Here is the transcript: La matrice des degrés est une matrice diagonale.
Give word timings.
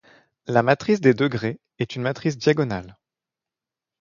La 0.47 0.63
matrice 0.63 0.99
des 0.99 1.13
degrés 1.13 1.59
est 1.77 1.95
une 1.95 2.01
matrice 2.01 2.35
diagonale. 2.35 2.97